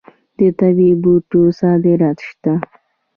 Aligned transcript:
د 0.37 0.39
طبي 0.59 0.89
بوټو 1.01 1.41
صادرات 1.59 2.17
شته. 2.27 2.53